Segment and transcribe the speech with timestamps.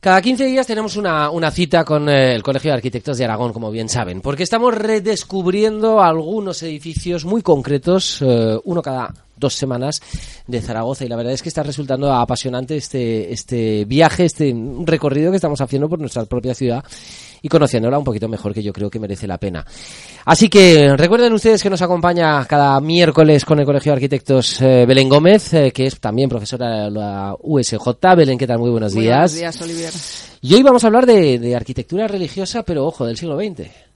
[0.00, 3.52] Cada 15 días tenemos una, una cita con eh, el Colegio de Arquitectos de Aragón,
[3.52, 10.00] como bien saben, porque estamos redescubriendo algunos edificios muy concretos, eh, uno cada dos semanas
[10.46, 14.54] de Zaragoza y la verdad es que está resultando apasionante este, este viaje, este
[14.84, 16.84] recorrido que estamos haciendo por nuestra propia ciudad
[17.42, 19.64] y conociéndola un poquito mejor que yo creo que merece la pena.
[20.24, 24.84] Así que recuerden ustedes que nos acompaña cada miércoles con el Colegio de Arquitectos eh,
[24.86, 27.78] Belén Gómez, eh, que es también profesora de la USJ.
[28.16, 28.58] Belén, ¿qué tal?
[28.58, 29.32] Muy buenos Muy días.
[29.32, 29.92] Buenos días, Olivier.
[30.42, 33.89] Y hoy vamos a hablar de, de arquitectura religiosa, pero ojo, del siglo XX.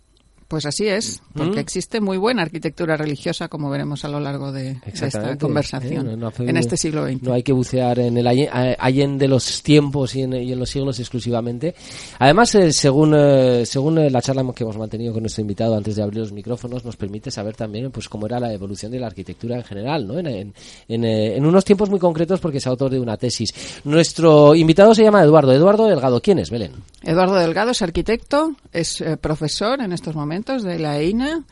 [0.47, 1.59] Pues así es, porque ¿Mm?
[1.59, 6.11] existe muy buena arquitectura religiosa, como veremos a lo largo de, de esta conversación, Eh,
[6.11, 7.23] no- no hace- en este siglo XX.
[7.23, 10.59] No hay que bucear en el allen, eh, de los tiempos y en, y en
[10.59, 11.75] los siglos exclusivamente.
[12.19, 16.03] Además, eh, según eh, según la charla que hemos mantenido con nuestro invitado antes de
[16.03, 19.57] abrir los micrófonos, nos permite saber también pues cómo era la evolución de la arquitectura
[19.57, 20.19] en general, ¿no?
[20.19, 20.53] En, en,
[20.89, 23.53] en, unos tiempos muy concretos porque es autor de una tesis.
[23.85, 25.53] Nuestro invitado se llama Eduardo.
[25.53, 26.21] Eduardo Delgado.
[26.21, 26.73] ¿Quién es, Belén?
[27.03, 31.45] Eduardo Delgado es arquitecto, es profesor en estos momentos de la EINA,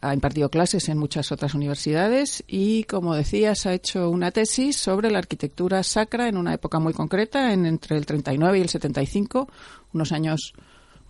[0.00, 5.10] ha impartido clases en muchas otras universidades y, como decías, ha hecho una tesis sobre
[5.10, 9.48] la arquitectura sacra en una época muy concreta, en entre el 39 y el 75,
[9.92, 10.54] unos años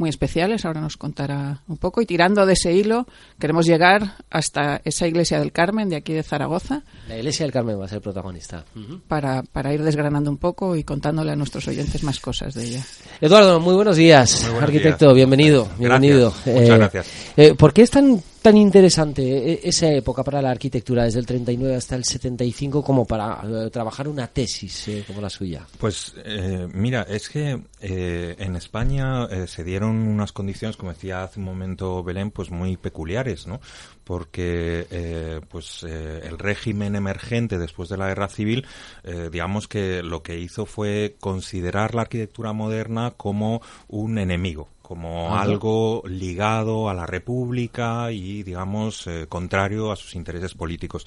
[0.02, 3.06] muy especiales, ahora nos contará un poco, y tirando de ese hilo
[3.38, 7.78] queremos llegar hasta esa iglesia del Carmen de aquí de Zaragoza La Iglesia del Carmen
[7.80, 8.64] va a ser protagonista.
[8.74, 9.00] Ujú.
[9.06, 12.82] para, para ir desgranando un poco y contándole a nuestros oyentes más cosas de ella.
[13.20, 14.40] Eduardo, muy buenos días.
[14.42, 15.14] Muy buenos Arquitecto, días.
[15.16, 15.62] bienvenido.
[15.62, 15.78] Gracias.
[15.78, 16.34] Bienvenido.
[16.46, 17.06] Muchas gracias.
[17.36, 21.26] eh, ¿Por qué es tan, tan interesante eh, esa época para la arquitectura, desde el
[21.26, 25.64] 39 hasta el 75, como para eh, trabajar una tesis eh, como la suya?
[25.78, 31.22] Pues eh, mira, es que eh, en España eh, se dieron unas condiciones, como decía
[31.22, 33.60] hace un momento Belén, pues muy peculiares, ¿no?
[34.04, 38.66] Porque eh, pues eh, el régimen emergente después de la guerra civil,
[39.04, 45.32] eh, digamos que lo que hizo fue considerar la arquitectura moderna como un enemigo como
[45.32, 45.40] Ajá.
[45.40, 51.06] algo ligado a la República y, digamos, eh, contrario a sus intereses políticos.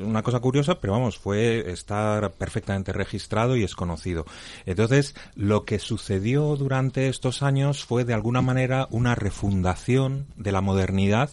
[0.00, 4.24] Una cosa curiosa, pero vamos, fue estar perfectamente registrado y es conocido.
[4.64, 10.62] Entonces, lo que sucedió durante estos años fue, de alguna manera, una refundación de la
[10.62, 11.28] modernidad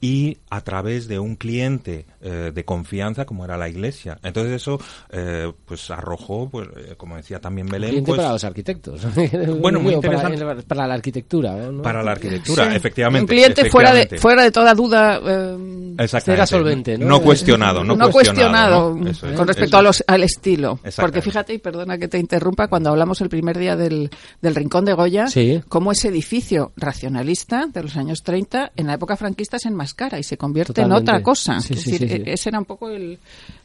[0.00, 4.18] y a través de un cliente eh, de confianza como era la iglesia.
[4.22, 4.80] Entonces eso
[5.10, 9.02] eh, pues arrojó, pues eh, como decía también Belén, Cliente pues, para los arquitectos.
[9.60, 10.62] Bueno, muy para, interesante.
[10.66, 11.54] para la arquitectura.
[11.54, 11.82] ¿no?
[11.82, 13.24] para la arquitectura, Sí, efectivamente.
[13.32, 15.20] Un cliente fuera de, fuera de toda duda.
[15.24, 15.96] eh.
[16.26, 17.20] Era solvente, ¿no?
[17.20, 19.84] cuestionado, no, no cuestionado, es, con respecto a es.
[19.84, 20.80] los, al estilo.
[20.96, 24.84] Porque fíjate, y perdona que te interrumpa, cuando hablamos el primer día del, del Rincón
[24.86, 25.62] de Goya, Sí.
[25.68, 30.22] cómo ese edificio racionalista de los años 30 en la época franquista se enmascara y
[30.22, 30.98] se convierte Totalmente.
[30.98, 31.60] en otra cosa.
[31.60, 33.18] Sí, Es sí, decir, sí, e- ese era un poco el,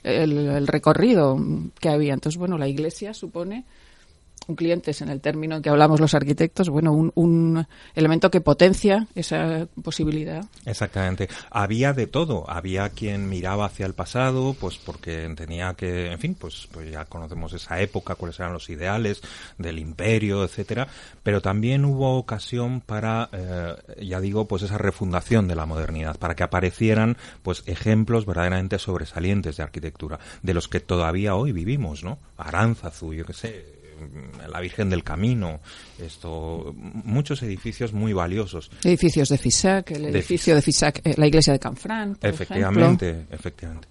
[0.03, 1.38] el, el recorrido
[1.80, 2.13] que había.
[2.13, 3.63] Entonces, bueno, la iglesia supone
[4.47, 8.29] un cliente es en el término en que hablamos los arquitectos, bueno, un, un elemento
[8.29, 10.45] que potencia esa posibilidad.
[10.66, 11.29] Exactamente.
[11.50, 12.50] Había de todo.
[12.50, 17.05] Había quien miraba hacia el pasado, pues porque tenía que, en fin, pues, pues ya
[17.05, 19.22] conocemos esa época, cuáles eran los ideales
[19.57, 20.88] del imperio, etcétera.
[21.23, 26.35] Pero también hubo ocasión para, eh, ya digo, pues esa refundación de la modernidad, para
[26.35, 32.19] que aparecieran, pues ejemplos verdaderamente sobresalientes de arquitectura, de los que todavía hoy vivimos, ¿no?
[32.38, 33.75] Aránzazu, yo qué sé,
[34.50, 35.59] la Virgen del Camino,
[36.00, 38.69] esto, muchos edificios muy valiosos.
[38.83, 43.25] Edificios de FISAC, el De edificio de FISAC, eh, la iglesia de Canfrán, por Efectivamente,
[43.31, 43.88] efectivamente.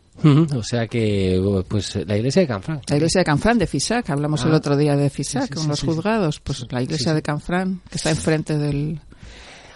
[0.57, 2.81] O sea que, pues la iglesia de Canfrán.
[2.89, 4.49] La iglesia de Canfrán, de FISAC, hablamos Ah.
[4.49, 7.11] el otro día de FISAC Sí, sí, con sí, los juzgados, pues la iglesia Sí,
[7.11, 7.15] sí.
[7.17, 9.01] de Canfrán, que está enfrente del,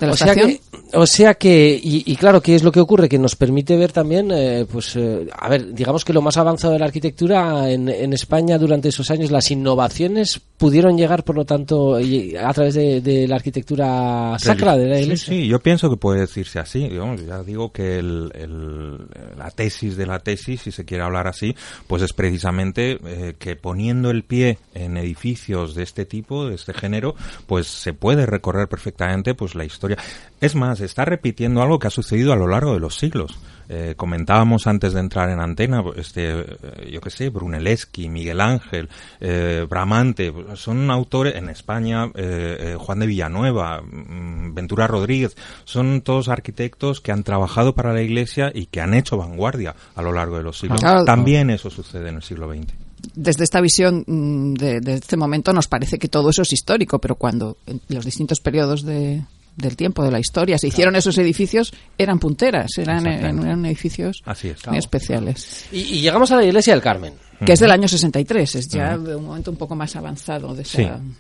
[0.01, 0.61] de la o sea que,
[0.95, 3.09] o sea que y, y claro, ¿qué es lo que ocurre?
[3.09, 6.73] Que nos permite ver también, eh, pues, eh, a ver, digamos que lo más avanzado
[6.73, 11.45] de la arquitectura en, en España durante esos años, las innovaciones pudieron llegar, por lo
[11.45, 15.33] tanto, y- a través de, de la arquitectura sacra de la Sí, iglesia.
[15.35, 16.89] Sí, yo pienso que puede decirse así.
[16.89, 18.99] digamos, ya digo que el, el-
[19.39, 21.55] la tesis de la tesis, si se quiere hablar así,
[21.87, 26.73] pues es precisamente eh, que poniendo el pie en edificios de este tipo, de este
[26.75, 27.15] género,
[27.47, 30.29] pues se puede recorrer perfectamente pues la historia historia.
[30.41, 33.39] Es más, está repitiendo algo que ha sucedido a lo largo de los siglos.
[33.71, 38.89] Eh, comentábamos antes de entrar en antena, este, eh, yo qué sé, Brunelleschi, Miguel Ángel,
[39.21, 42.11] eh, Bramante, son autores en España,
[42.79, 48.51] Juan de Villanueva, mm, Ventura Rodríguez, son todos arquitectos que han trabajado para la Iglesia
[48.55, 50.81] y que han hecho vanguardia a lo largo de los siglos.
[51.05, 52.73] También eso sucede en el siglo XX
[53.15, 56.99] desde esta visión mm, de, de, este momento nos parece que todo eso es histórico,
[56.99, 59.23] pero cuando en los distintos periodos de,
[59.59, 60.57] del tiempo, de la historia.
[60.59, 64.23] Se hicieron esos edificios, eran punteras, eran, eran edificios
[64.69, 65.67] muy especiales.
[65.73, 67.15] Y, llegamos a la iglesia del Carmen.
[67.45, 70.65] Que es del año 63, es ya de un momento un poco más avanzado de,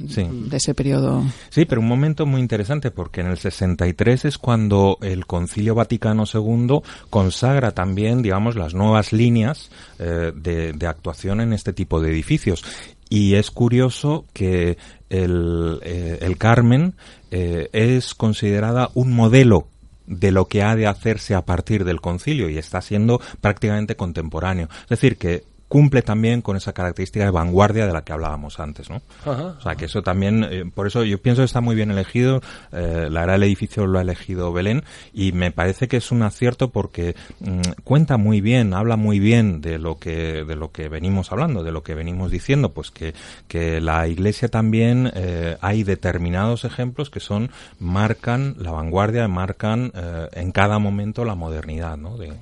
[0.00, 1.22] de ese periodo.
[1.48, 6.24] Sí, pero un momento muy interesante porque en el 63 es cuando el Concilio Vaticano
[6.32, 9.70] II consagra también, digamos, las nuevas líneas
[10.00, 12.64] eh, de, de actuación en este tipo de edificios.
[13.08, 14.76] Y es curioso que
[15.08, 16.94] el, eh, el Carmen
[17.30, 19.68] eh, es considerada un modelo
[20.06, 24.68] de lo que ha de hacerse a partir del concilio y está siendo prácticamente contemporáneo.
[24.84, 28.90] Es decir, que cumple también con esa característica de vanguardia de la que hablábamos antes,
[28.90, 29.02] ¿no?
[29.26, 32.40] o sea, que eso también, eh, por eso yo pienso que está muy bien elegido,
[32.72, 34.82] eh, la era del edificio lo ha elegido Belén
[35.12, 39.60] y me parece que es un acierto porque mm, cuenta muy bien, habla muy bien
[39.60, 43.14] de lo que de lo que venimos hablando, de lo que venimos diciendo, pues que
[43.46, 49.92] que la Iglesia también eh, hay determinados ejemplos que son marcan la vanguardia, marcan
[50.32, 52.16] en cada momento la modernidad, ¿no?
[52.16, 52.32] De,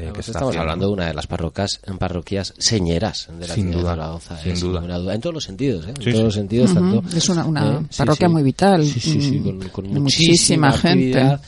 [0.00, 4.38] eh, estamos hablando de una de las parroquias, parroquias señeras de la sin duda, Zaragoza,
[4.38, 5.14] sin duda.
[5.14, 5.90] en todos los sentidos, ¿eh?
[5.90, 7.86] en todos los sentidos, tanto, es una, ¿eh?
[7.96, 11.38] parroquia muy vital, mm, con, muchísima, gente,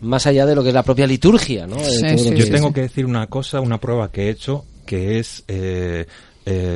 [0.00, 1.76] más allá de lo que es la propia liturgia, ¿no?
[1.76, 6.06] Yo tengo que decir una cosa, una prueba que he hecho, que es eh,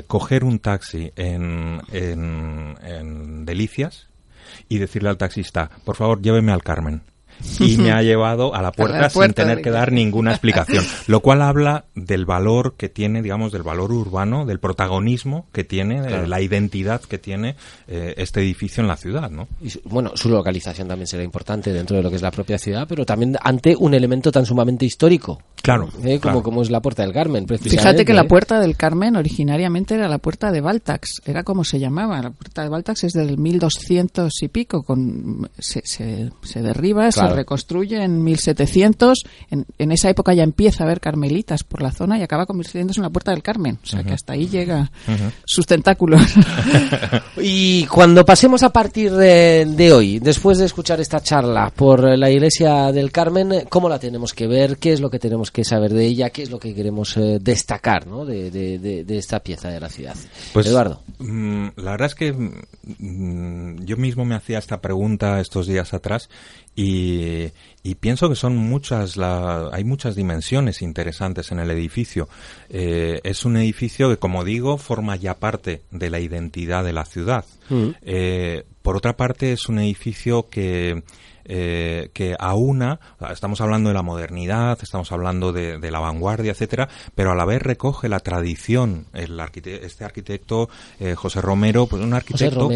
[0.07, 4.07] coger un taxi en, en, en Delicias
[4.69, 7.03] y decirle al taxista, por favor, lléveme al Carmen
[7.59, 11.43] y me ha llevado a la puerta, sin tener que dar ninguna explicación, lo cual
[11.43, 16.41] habla del valor que tiene, digamos, del valor urbano, del protagonismo que tiene, de la
[16.41, 17.57] identidad que tiene
[17.89, 19.49] eh, este edificio en la ciudad, ¿no?
[19.61, 22.87] Y bueno, su localización también será importante dentro de lo que es la propia ciudad,
[22.89, 25.43] pero también ante un elemento tan sumamente histórico.
[25.63, 25.89] Claro.
[26.05, 26.21] ¿eh?
[26.21, 30.09] Como, como es la Puerta del Carmen, Fíjate que la Puerta del Carmen originariamente era
[30.09, 32.21] la Puerta de Baltax, era como se llamaba.
[32.21, 37.27] La Puerta de Baltax es del 1200 y pico, con, se, se, se derriba, se
[37.35, 39.25] reconstruye en 1700.
[39.51, 42.57] En, en, esa época ya empieza a haber carmelitas por la zona y acaba con
[42.57, 43.79] 1700 en la Puerta del Carmen.
[43.83, 44.91] O sea que hasta ahí llega
[45.45, 46.23] sus tentáculos.
[47.37, 52.31] y cuando pasemos a partir de, de, hoy, después de escuchar esta charla por la
[52.31, 54.79] Iglesia del Carmen, ¿cómo la tenemos que ver?
[54.79, 56.31] ¿Qué es lo que tenemos que saber de ella?
[56.31, 58.25] ¿Qué es lo que queremos eh, destacar ¿no?
[58.25, 60.17] de, de, de, esta pieza de la ciudad?
[60.53, 61.01] Pues, Eduardo.
[61.19, 66.29] Mm, la verdad es que mm, yo mismo me hacía esta pregunta estos días atrás
[66.77, 67.14] y,
[68.01, 72.29] pienso que son muchas, la, hay muchas dimensiones interesantes en el edificio.
[72.69, 77.05] Eh, es un edificio que, como digo, forma ya parte de la identidad de la
[77.05, 77.45] ciudad.
[77.69, 77.89] Mm.
[78.03, 81.03] Eh, por otra parte, es un edificio que
[81.45, 83.01] eh, que aúna,
[83.31, 87.63] estamos hablando de la modernidad, estamos hablando de, la vanguardia, etcétera, pero a la vez
[87.63, 89.07] recoge la tradición.
[89.13, 90.69] El este arquitecto
[90.99, 92.71] eh, José Romero, pues un arquitecto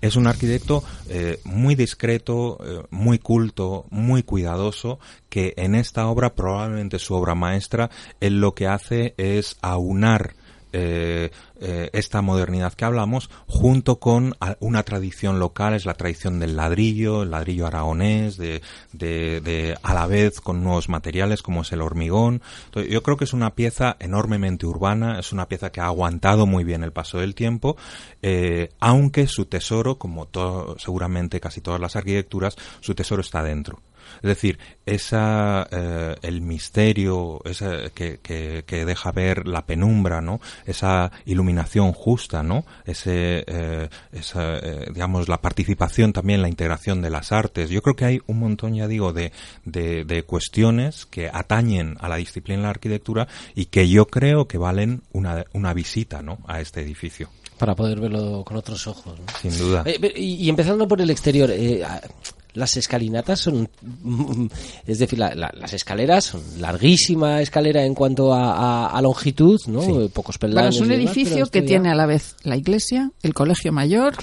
[0.00, 6.34] es un arquitecto eh, muy discreto, eh, muy culto, muy cuidadoso, que en esta obra,
[6.34, 7.90] probablemente su obra maestra,
[8.20, 10.34] él lo que hace es aunar
[10.72, 11.30] eh,
[11.60, 17.22] eh, esta modernidad que hablamos junto con una tradición local, es la tradición del ladrillo,
[17.22, 18.62] el ladrillo aragonés, de,
[18.92, 22.42] de, a la vez con nuevos materiales como es el hormigón.
[22.88, 26.64] yo creo que es una pieza enormemente urbana, es una pieza que ha aguantado muy
[26.64, 27.76] bien el paso del tiempo,
[28.22, 33.80] eh, aunque su tesoro, como todo, seguramente casi todas las arquitecturas, su tesoro está dentro.
[34.16, 40.40] Es decir, esa, eh, el misterio esa, que, que, deja ver la penumbra, ¿no?
[40.66, 42.64] Esa iluminación justa, ¿no?
[42.84, 47.70] Ese, eh, esa, eh, digamos, la participación también, la integración de las artes.
[47.70, 49.32] Yo creo que hay un montón, ya digo, de,
[49.64, 54.48] de, de cuestiones que atañen a la disciplina de la arquitectura y que yo creo
[54.48, 56.38] que valen una, una visita, ¿no?
[56.46, 57.28] A este edificio
[57.60, 59.18] para poder verlo con otros ojos.
[59.42, 59.84] Sin duda.
[60.16, 61.84] y, empezando por el exterior, eh,
[62.54, 63.68] las escalinatas son,
[64.86, 70.08] es decir, las escaleras son larguísima escalera en cuanto a, longitud, ¿no?
[70.08, 70.76] Pocos peldaños.
[70.76, 74.14] es un edificio que tiene a la vez la iglesia, el colegio mayor.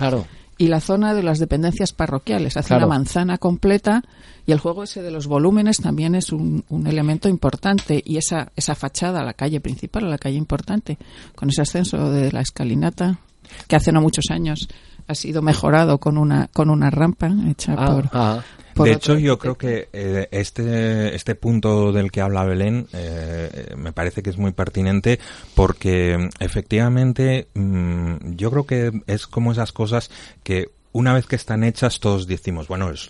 [0.60, 4.03] Y la zona de las dependencias parroquiales, hace una manzana completa
[4.48, 8.51] y el juego ese de los volúmenes también es un, un, elemento importante y esa,
[8.55, 10.98] esa fachada a la calle principal, a la calle importante,
[11.36, 13.19] con ese ascenso de la escalinata
[13.67, 14.67] que hace no muchos años
[15.08, 18.44] ha sido mejorado con una con una rampa hecha ah, por ah.
[18.74, 22.88] por de otro hecho, yo creo que eh, este, este punto del que habla Belén
[22.94, 25.20] eh, me parece que es muy pertinente
[25.56, 30.12] porque efectivamente mm, yo creo que es como esas cosas
[30.44, 33.10] que una vez que están hechas todos decimos, bueno, es,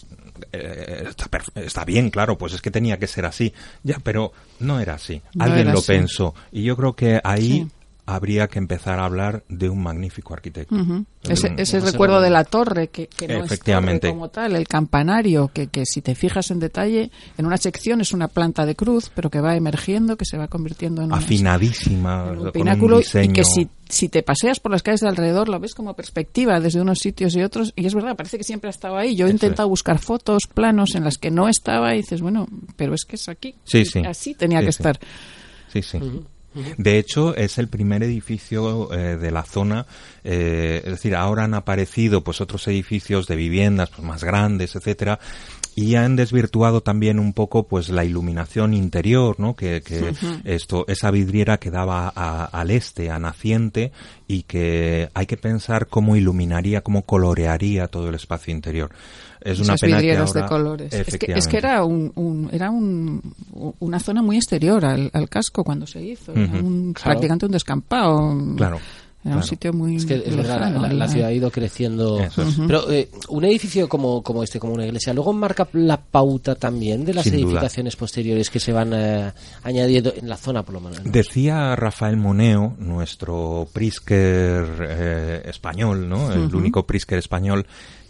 [0.51, 3.53] eh, está, está bien, claro, pues es que tenía que ser así.
[3.83, 5.21] Ya, pero no era así.
[5.33, 5.87] No Alguien era lo así.
[5.93, 6.35] pensó.
[6.51, 7.76] Y yo creo que ahí Sí.
[8.09, 10.75] Habría que empezar a hablar de un magnífico arquitecto.
[11.23, 14.07] Ese, no recuerdo de la torre, que, que no es Efectivamente.
[14.07, 17.99] torre como tal, el campanario, que, que si te fijas en detalle, en una sección
[17.99, 21.17] es una planta de cruz, pero que va emergiendo, que se va convirtiendo en, una-
[21.17, 25.01] Afinadísima, en un con pináculo un y que si, si te paseas por las calles
[25.01, 28.37] de alrededor lo ves como perspectiva desde unos sitios y otros y es verdad, parece
[28.37, 29.17] que siempre ha estado ahí.
[29.17, 29.71] Yo he Eso intentado es.
[29.71, 32.47] buscar fotos, planos en las que no estaba y dices, bueno,
[32.77, 33.53] pero es que es aquí.
[33.65, 33.99] Sí, sí.
[34.05, 34.77] Así tenía Sí, que sí.
[34.77, 34.99] estar.
[35.73, 35.99] Sí, sí.
[36.77, 39.85] De hecho, es el primer edificio eh, de la zona.
[40.23, 45.19] eh, es decir, ahora han aparecido pues otros edificios de viviendas pues, más grandes, etcétera,
[45.79, 49.55] y han desvirtuado también un poco pues la iluminación interior, ¿no?
[49.55, 50.11] Que, que
[50.43, 53.91] esto esa vidriera que daba a- al este, a naciente,
[54.27, 58.89] y que hay que pensar cómo iluminaría, cómo colorearía todo el espacio interior.
[59.39, 60.93] Es una Esas pena que ahora- de colores.
[60.93, 63.21] Es que, es que era, un, un- era un,
[63.77, 66.31] una zona muy exterior al, al casco cuando se hizo.
[66.33, 67.11] Era un, Claro.
[67.11, 68.35] prácticamente un descampado.
[68.57, 68.79] Claro.
[69.27, 69.47] Era un claro.
[69.47, 69.95] sitio muy.
[69.97, 72.19] Es que es verdad, la, la- la ciudad ha ido creciendo.
[72.19, 72.33] Es.
[72.67, 77.03] Pero eh, un edificio como, como este, como una iglesia, luego marca la pauta también
[77.05, 77.43] de las Sin duda.
[77.45, 79.31] edificaciones posteriores que se van eh,
[79.63, 81.03] añadiendo en la zona, por lo menos.
[81.03, 81.11] ¿no?
[81.11, 86.31] Decía Rafael Moneo, nuestro Prisker eh, español, ¿no?
[86.31, 87.65] El único Prisker español,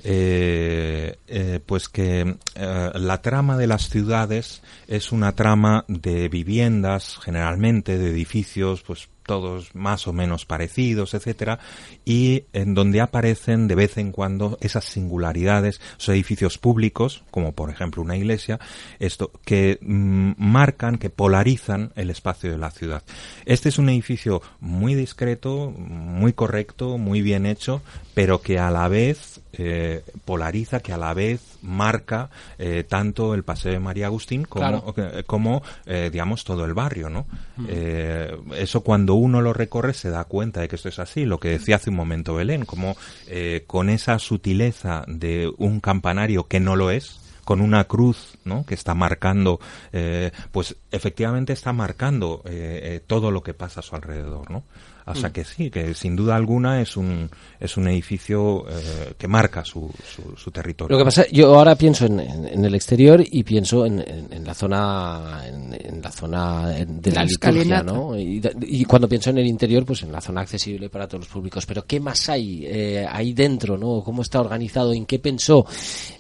[0.10, 7.18] eh, eh, pues que eh, la trama de las ciudades es una trama de viviendas,
[7.22, 11.60] generalmente, de edificios, pues todos más o menos parecidos, etcétera,
[12.06, 17.70] y en donde aparecen de vez en cuando esas singularidades, esos edificios públicos, como por
[17.70, 18.62] ejemplo una iglesia,
[19.00, 23.04] esto que mm, marcan, que polarizan el espacio de la ciudad.
[23.46, 27.82] Este es un edificio muy discreto, muy correcto, muy bien hecho,
[28.14, 33.44] pero que a la vez eh, polariza, que a la vez marca eh, tanto el
[33.44, 34.94] paseo de María Agustín como, Claro.
[34.98, 37.26] eh, como eh, digamos todo el barrio, ¿no?
[37.68, 41.26] Eh, eso cuando uno lo recorre se da cuenta de que esto es así.
[41.26, 42.96] Lo que decía hace un momento Belén, como
[43.28, 48.66] eh, con esa sutileza de un campanario que no lo es, con una cruz, ¿no?
[48.66, 49.60] Que está marcando,
[49.94, 54.64] eh, pues efectivamente está marcando eh, eh, todo lo que pasa a su alrededor, ¿no?
[55.08, 59.28] O sea que sí, que sin duda alguna es un es un edificio eh, que
[59.28, 60.96] marca su, su, su territorio.
[60.96, 64.28] Lo que pasa, yo ahora pienso en, en- en el exterior y pienso en, en-
[64.32, 67.84] en la zona en, en la zona de la La liturgia.
[67.84, 68.18] ¿no?
[68.20, 71.66] Y cuando pienso en el interior, pues en la zona accesible para todos los públicos.
[71.66, 74.02] Pero ¿qué más hay eh, ahí dentro, no?
[74.04, 74.94] ¿Cómo está organizado?
[74.94, 75.66] ¿En qué pensó,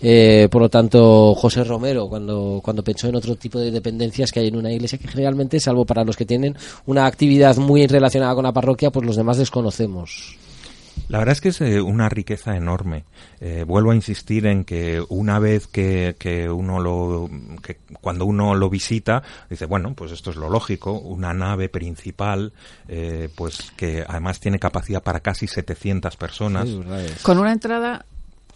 [0.01, 4.39] eh, por lo tanto, José Romero cuando cuando pensó en otro tipo de dependencias que
[4.39, 8.34] hay en una iglesia que generalmente, salvo para los que tienen una actividad muy relacionada
[8.36, 10.38] con la parroquia, pues los demás desconocemos.
[11.10, 13.06] La verdad es que es eh, una riqueza enorme.
[13.40, 17.30] Eh, vuelvo a insistir en que una vez que, que uno lo,
[17.62, 22.52] que cuando uno lo visita, dice, bueno, pues esto es lo lógico, una nave principal,
[22.88, 26.68] eh, pues que además tiene capacidad para casi 700 personas.
[26.68, 26.84] Sí.
[27.22, 28.06] Con una entrada,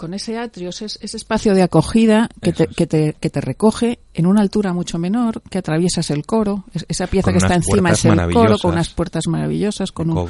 [0.01, 3.99] con ese atrio, ese, ese espacio de acogida que te, que, te, que te recoge
[4.15, 7.53] en una altura mucho menor, que atraviesas el coro, es- esa pieza Con que está
[7.53, 10.27] encima es el coro, con unas puertas maravillosas, con un,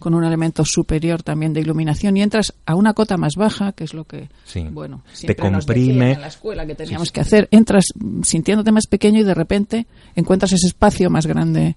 [0.00, 3.84] con un elemento superior también de iluminación y entras a una cota más baja, que
[3.84, 4.66] es lo que, Sí.
[4.72, 5.92] bueno, Te siempre nos comprime.
[5.92, 7.46] decían en la escuela que teníamos que hacer.
[7.52, 9.86] Entras mm, sintiéndote más pequeño y de repente
[10.16, 11.76] encuentras ese espacio más grande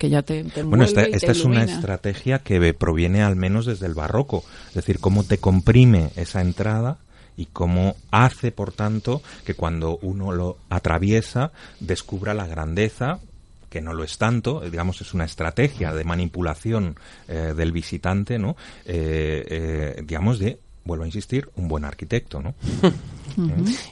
[0.00, 3.36] que ya te, te Bueno, esta, y te esta es una estrategia que proviene al
[3.36, 4.42] menos desde el barroco.
[4.68, 6.96] Es decir, cómo te comprime esa entrada
[7.36, 13.20] y cómo hace, por tanto, que cuando uno lo atraviesa descubra la grandeza
[13.68, 16.96] que no lo es tanto, eh, digamos, es una estrategia de manipulación
[17.28, 18.56] eh, del visitante, ¿no?
[18.86, 20.58] Eh, eh, digamos, de,
[20.90, 22.52] vuelvo a insistir, un buen arquitecto, ¿no?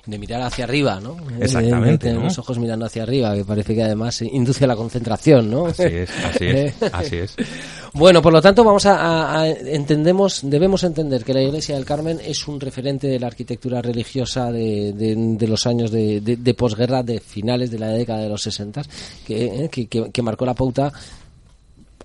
[0.07, 1.17] de mirar hacia arriba, ¿no?
[1.41, 2.25] Exactamente, De tener ¿no?
[2.25, 5.67] los ojos mirando hacia arriba, que parece que además induce a la concentración, ¿no?
[5.67, 7.37] Así es, así es, así es.
[7.95, 11.85] Bueno, por lo tanto, vamos a, a- a- entendemos, debemos entender que la Iglesia del
[11.87, 16.37] Carmen es un referente de la arquitectura religiosa de, de- de los años de, de-
[16.37, 18.83] de posguerra, de finales de la década de los 60,
[19.27, 20.93] que, eh, que, que- que marcó la pauta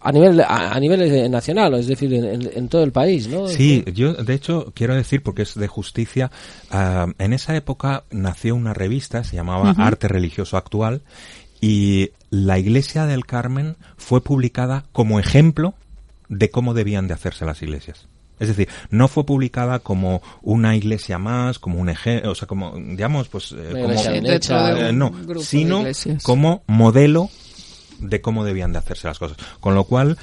[0.04, 3.28] a nivel a, a nivel eh, nacional, es decir, en, en- en todo el país,
[3.28, 3.48] ¿no?
[3.48, 6.30] Sí, yo de hecho quiero decir, porque es de justicia,
[6.72, 11.02] ah, en esa época nació una revista, se llamaba Arte Religioso Actual,
[11.62, 15.74] y la Iglesia del Carmen fue publicada como ejemplo
[16.30, 18.08] de cómo debían de hacerse las iglesias.
[18.40, 22.74] Es decir, no fue publicada como una iglesia más, como un ejemplo, o sea, como,
[22.76, 23.94] digamos, pues, eh, como,
[24.90, 25.12] eh, no,
[25.46, 25.78] sino
[26.24, 27.30] como modelo
[28.00, 29.38] de cómo debían de hacerse las cosas.
[29.60, 30.18] Con lo cual,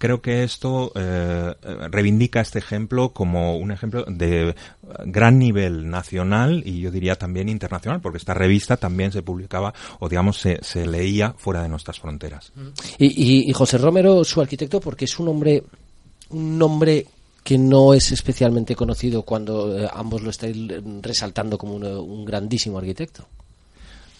[0.00, 1.54] creo que esto eh,
[1.90, 4.54] reivindica este ejemplo como un ejemplo de
[5.04, 10.08] gran nivel nacional y yo diría también internacional, porque esta revista también se publicaba o
[10.08, 12.50] digamos se, se leía fuera de nuestras fronteras.
[12.98, 15.62] Y, José Romero, su arquitecto, porque es un hombre,
[16.30, 17.06] un nombre
[17.44, 22.78] que no es especialmente conocido cuando eh, ambos lo estáis eh, resaltando como un grandísimo
[22.78, 23.26] arquitecto.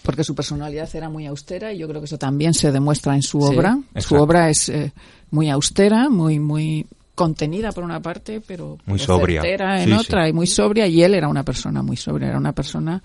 [0.03, 3.23] Porque su personalidad era muy austera y yo creo que eso también se demuestra en
[3.23, 3.79] su Sí, obra.
[3.97, 4.93] Su obra es eh,
[5.31, 9.43] muy austera, muy muy contenida por una parte, pero Muy sobria.
[9.43, 10.31] en Sí, otra sí.
[10.31, 10.87] y muy sobria.
[10.87, 13.03] Y él era una persona muy sobria, era una persona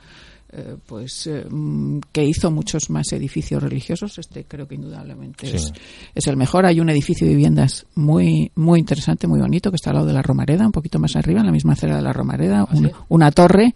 [0.53, 4.17] eh, pues eh, mm, que hizo muchos más edificios religiosos.
[4.17, 5.73] Este creo que indudablemente es,
[6.13, 6.65] es el mejor.
[6.65, 10.13] Hay un edificio de viviendas muy muy interesante, muy bonito, que está al lado de
[10.13, 13.31] la Romareda, un poquito más arriba, en la misma acera de la Romareda, un- una
[13.31, 13.75] torre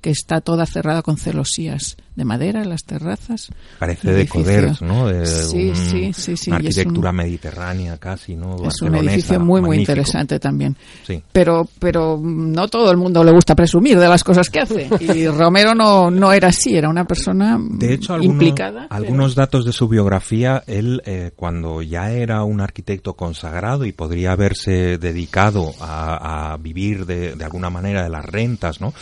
[0.00, 3.48] que está toda cerrada con celosías de madera en las terrazas.
[3.78, 5.06] Parece de Coders, ¿no?
[5.08, 8.56] De Sí, un- sí, sí, sí, Una arquitectura un- mediterránea casi, ¿no?
[8.66, 10.74] Es un edificio muy, muy interesante también.
[11.06, 11.22] Sí.
[11.32, 14.88] Pero, pero no todo el mundo le gusta presumir de las cosas que hace.
[15.00, 18.86] Y Romero no, no era así, era una persona De hecho, alguno- implicada.
[18.88, 23.92] pero- algunos datos de su biografía, él eh, cuando ya era un arquitecto consagrado y
[23.92, 28.94] podría haberse dedicado a, a vivir de, de alguna manera de las rentas, ¿no?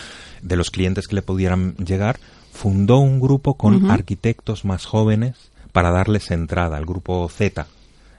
[0.45, 2.19] De los clientes que le pudieran llegar,
[2.53, 7.67] fundó un grupo con arquitectos más jóvenes para darles entrada, el grupo Z.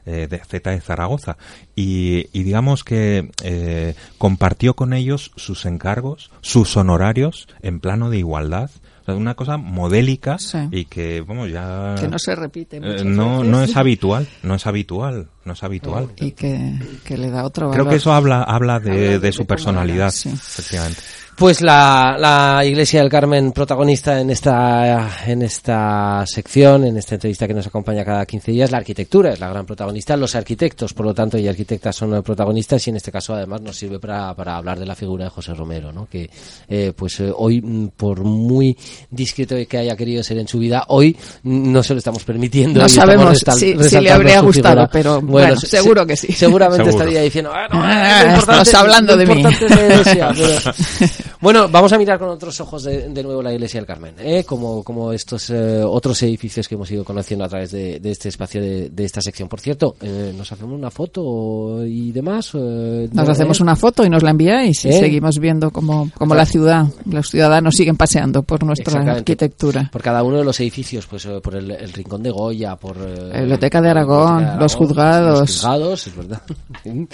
[0.08, 1.36] eh, de Z de Zaragoza
[1.76, 8.20] y, y digamos que eh, compartió con ellos sus encargos, sus honorarios en plano de
[8.20, 8.70] igualdad,
[9.08, 10.60] una cosa modélica Sí.
[10.72, 12.78] y que vamos ya que no se repite.
[12.78, 13.52] eh, no veces.
[13.52, 16.10] no es habitual, no es habitual, no es habitual.
[16.18, 17.90] Y que, que le da otro Creo valor.
[17.90, 20.30] que eso habla habla de, Habla de- de su personalidad, sí.
[20.30, 21.00] efectivamente.
[21.38, 27.46] Pues la, la Iglesia del Carmen protagonista en esta, en esta sección, en esta entrevista
[27.46, 31.06] que nos acompaña cada 15 días, la arquitectura es la gran protagonista, los arquitectos, por
[31.08, 34.34] lo tanto, y arquitectas son los protagonistas y en este caso además nos sirve para,
[34.34, 36.08] para hablar de la figura de José Romero, ¿no?
[36.10, 36.30] que
[36.70, 38.78] eh, pues eh, hoy, mm, por muy
[39.12, 42.80] discreto que haya querido ser en su vida, hoy no se lo estamos permitiendo.
[42.80, 44.90] No sabemos si- si le habría gustado, figura.
[44.90, 46.32] pero bueno, se- seguro que sí.
[46.32, 47.04] Seguramente Seguro.
[47.04, 49.44] estaría diciendo, "Ah, no, Ah, lo importante- estás hablando lo de mí".
[51.26, 53.54] es la iglesia", pero- bueno, vamos a mirar con otros ojos de, de nuevo la
[53.54, 54.44] iglesia del Carmen, ¿eh?
[54.44, 58.30] como, como estos eh, otros edificios que hemos ido conociendo a través de, de este
[58.30, 59.48] espacio de, de esta sección.
[59.50, 62.52] Por cierto, eh, ¿nos hacemos una foto y demás?
[62.54, 63.32] Eh, Nos ¿no?
[63.32, 63.64] hacemos ¿Eh?
[63.64, 65.00] una foto y nos la enviáis y ¿Eh?
[65.00, 69.90] seguimos viendo cómo, cómo la ciudad, los ciudadanos siguen paseando por nuestra arquitectura.
[69.92, 72.98] Por cada uno de los edificios, pues por el, el Rincón de Goya, por...
[72.98, 75.40] La Biblioteca de Aragón, los juzgados.
[75.42, 76.42] Los juzgados, es verdad.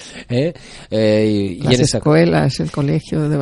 [0.91, 3.41] Y, y Las en escuelas, el colegio de El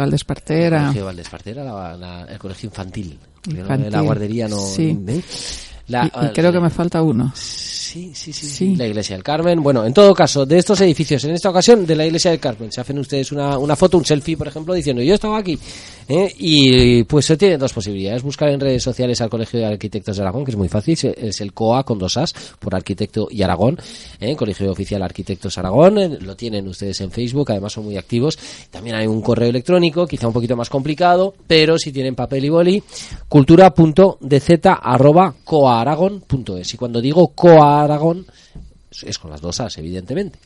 [0.59, 0.79] Valdespartera.
[0.87, 3.17] colegio Valdespartera, la- la- el colegio infantil.
[3.89, 4.59] La guardería no...
[4.59, 4.97] sí.
[5.07, 5.23] ¿eh?
[5.89, 7.31] La- Y, y creo que me falta uno.
[7.35, 8.75] Sí, sí, sí.
[8.75, 9.63] La iglesia del Carmen.
[9.63, 12.71] Bueno, en todo caso, de estos edificios, en esta ocasión, de la iglesia del Carmen,
[12.71, 15.57] se hacen ustedes una, una foto, un selfie, por ejemplo, diciendo yo estaba aquí.
[16.07, 16.31] ¿eh?
[16.37, 18.21] Y pues se tienen dos posibilidades.
[18.21, 21.41] Buscar en redes sociales al Colegio de Arquitectos de Aragón, que es muy fácil, es
[21.41, 23.79] el COA con dos As, por Arquitecto y Aragón,
[24.19, 24.35] ¿eh?
[24.35, 28.37] Colegio Oficial Arquitectos Aragón, eh, lo tienen ustedes en Facebook, además son muy activos.
[28.69, 32.49] También hay un correo electrónico, quizá un poquito más complicado, pero si tienen papel y
[32.49, 32.83] boli,
[35.85, 36.73] cultura.dz@coaaragon.es.
[36.73, 38.25] Y cuando digo coaaragón,
[39.05, 40.39] es con las dos As, evidentemente.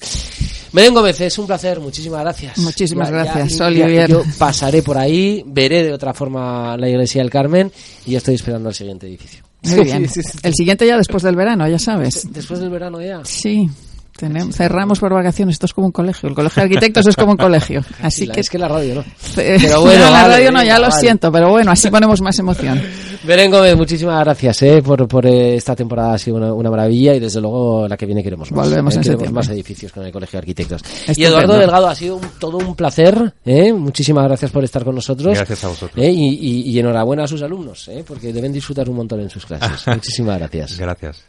[0.72, 2.58] Belén Gómez, es un placer, muchísimas gracias.
[2.58, 4.10] Muchísimas gracias, ya- Olivier.
[4.10, 7.72] Yo pasaré por ahí, veré de otra forma la iglesia del Carmen
[8.06, 9.44] y estoy esperando al siguiente edificio.
[9.64, 10.08] Muy bien.
[10.44, 12.28] El siguiente ya después del verano, ya sabes.
[12.32, 13.22] Después del verano ya.
[13.24, 13.70] Sí.
[14.18, 16.30] Tenemos, cerramos por vacaciones, esto es como un colegio.
[16.30, 17.84] El colegio de arquitectos es como un colegio.
[18.02, 19.02] Así La- que es que la radio no.
[19.42, 22.22] Eh, Pero bueno, no, la vale, radio no, ya lo siento, pero bueno, así ponemos
[22.22, 22.80] más emoción.
[23.26, 27.16] Belén Gómez, muchísimas gracias eh, por, por eh, esta temporada, ha sido una, una maravilla
[27.16, 28.68] y desde luego la que viene queremos más.
[28.68, 29.32] Volvemos Eh, en queremos septiembre.
[29.32, 30.82] más edificios con el Colegio de Arquitectos.
[30.84, 31.28] Y Estupendo.
[31.38, 35.34] Eduardo Delgado, ha sido un- todo un placer, eh, muchísimas gracias por estar con nosotros.
[35.36, 36.04] Gracias a vosotros.
[36.04, 39.30] Eh, y, y- y enhorabuena a sus alumnos, eh, porque deben disfrutar un montón en
[39.30, 39.88] sus clases.
[39.88, 40.78] muchísimas gracias.
[40.78, 41.24] Gracias.